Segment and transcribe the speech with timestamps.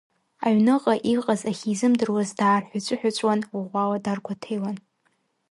[0.45, 4.77] Аҩныҟа иҟаз ахьизымдыруаз дарҳәыҵәыҳәыҵәуан, ӷәӷәала даргәаҭеиуан.